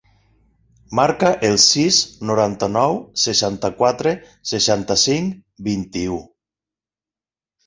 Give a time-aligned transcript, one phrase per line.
[0.99, 1.99] Marca el sis,
[2.29, 4.15] noranta-nou, seixanta-quatre,
[4.53, 5.37] seixanta-cinc,
[5.69, 6.19] vint-i-u.